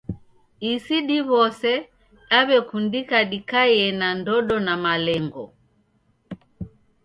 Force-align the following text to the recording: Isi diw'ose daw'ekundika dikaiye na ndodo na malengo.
Isi 0.71 0.97
diw'ose 1.07 1.73
daw'ekundika 2.29 3.17
dikaiye 3.31 3.87
na 3.99 4.07
ndodo 4.19 4.55
na 4.65 4.73
malengo. 4.83 5.45